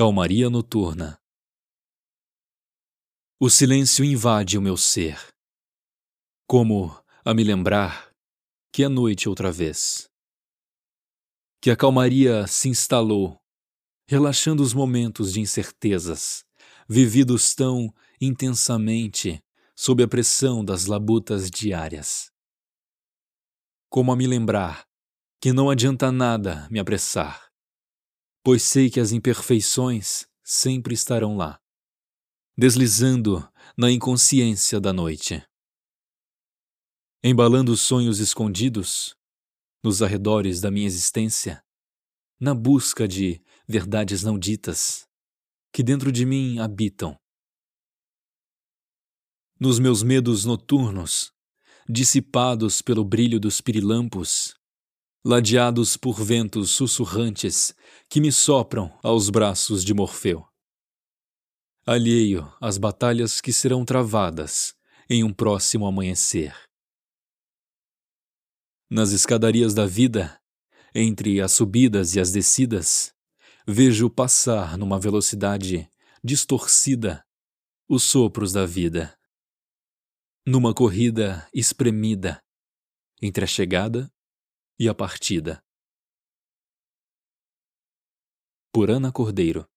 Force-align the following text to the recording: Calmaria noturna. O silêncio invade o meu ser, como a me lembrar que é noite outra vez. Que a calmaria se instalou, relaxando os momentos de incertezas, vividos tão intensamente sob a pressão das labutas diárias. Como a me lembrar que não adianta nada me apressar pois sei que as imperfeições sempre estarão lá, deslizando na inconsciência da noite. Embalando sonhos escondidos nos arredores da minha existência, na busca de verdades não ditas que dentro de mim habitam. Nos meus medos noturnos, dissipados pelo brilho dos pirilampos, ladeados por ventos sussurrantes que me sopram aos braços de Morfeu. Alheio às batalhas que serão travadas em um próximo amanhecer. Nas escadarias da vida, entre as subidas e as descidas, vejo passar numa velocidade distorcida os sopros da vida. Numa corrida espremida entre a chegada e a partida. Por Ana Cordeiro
Calmaria 0.00 0.48
noturna. 0.48 1.20
O 3.38 3.50
silêncio 3.50 4.02
invade 4.02 4.56
o 4.56 4.62
meu 4.62 4.74
ser, 4.74 5.18
como 6.48 6.98
a 7.22 7.34
me 7.34 7.44
lembrar 7.44 8.10
que 8.72 8.82
é 8.82 8.88
noite 8.88 9.28
outra 9.28 9.52
vez. 9.52 10.08
Que 11.60 11.70
a 11.70 11.76
calmaria 11.76 12.46
se 12.46 12.70
instalou, 12.70 13.38
relaxando 14.08 14.62
os 14.62 14.72
momentos 14.72 15.34
de 15.34 15.40
incertezas, 15.40 16.46
vividos 16.88 17.54
tão 17.54 17.94
intensamente 18.18 19.38
sob 19.76 20.02
a 20.02 20.08
pressão 20.08 20.64
das 20.64 20.86
labutas 20.86 21.50
diárias. 21.50 22.32
Como 23.90 24.10
a 24.10 24.16
me 24.16 24.26
lembrar 24.26 24.88
que 25.38 25.52
não 25.52 25.68
adianta 25.68 26.10
nada 26.10 26.66
me 26.70 26.78
apressar 26.78 27.49
pois 28.50 28.64
sei 28.64 28.90
que 28.90 28.98
as 28.98 29.12
imperfeições 29.12 30.26
sempre 30.42 30.92
estarão 30.92 31.36
lá, 31.36 31.60
deslizando 32.58 33.48
na 33.78 33.92
inconsciência 33.92 34.80
da 34.80 34.92
noite. 34.92 35.40
Embalando 37.22 37.76
sonhos 37.76 38.18
escondidos 38.18 39.14
nos 39.84 40.02
arredores 40.02 40.60
da 40.60 40.68
minha 40.68 40.88
existência, 40.88 41.62
na 42.40 42.52
busca 42.52 43.06
de 43.06 43.40
verdades 43.68 44.24
não 44.24 44.36
ditas 44.36 45.06
que 45.72 45.80
dentro 45.80 46.10
de 46.10 46.26
mim 46.26 46.58
habitam. 46.58 47.16
Nos 49.60 49.78
meus 49.78 50.02
medos 50.02 50.44
noturnos, 50.44 51.32
dissipados 51.88 52.82
pelo 52.82 53.04
brilho 53.04 53.38
dos 53.38 53.60
pirilampos, 53.60 54.59
ladeados 55.24 55.96
por 55.96 56.22
ventos 56.24 56.70
sussurrantes 56.70 57.74
que 58.08 58.20
me 58.20 58.32
sopram 58.32 58.98
aos 59.02 59.28
braços 59.28 59.84
de 59.84 59.92
Morfeu. 59.92 60.46
Alheio 61.86 62.50
às 62.60 62.78
batalhas 62.78 63.40
que 63.40 63.52
serão 63.52 63.84
travadas 63.84 64.74
em 65.08 65.22
um 65.22 65.32
próximo 65.32 65.86
amanhecer. 65.86 66.54
Nas 68.88 69.12
escadarias 69.12 69.74
da 69.74 69.86
vida, 69.86 70.40
entre 70.94 71.40
as 71.40 71.52
subidas 71.52 72.14
e 72.14 72.20
as 72.20 72.32
descidas, 72.32 73.14
vejo 73.66 74.08
passar 74.08 74.78
numa 74.78 74.98
velocidade 74.98 75.88
distorcida 76.24 77.24
os 77.88 78.02
sopros 78.02 78.52
da 78.52 78.64
vida. 78.64 79.16
Numa 80.46 80.74
corrida 80.74 81.46
espremida 81.52 82.42
entre 83.20 83.44
a 83.44 83.46
chegada 83.46 84.10
e 84.82 84.88
a 84.88 84.94
partida. 84.94 85.62
Por 88.72 88.90
Ana 88.90 89.12
Cordeiro 89.12 89.68